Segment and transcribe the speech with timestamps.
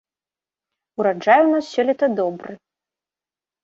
[1.03, 2.51] Ураджай у нас сёлета добры.